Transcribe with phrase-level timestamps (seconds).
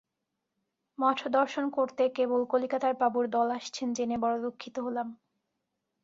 [0.99, 5.07] মঠ দর্শন করতে কেবল কলিকাতার বাবুর দল আসছেন জেনে বড় দুঃখিত হলাম।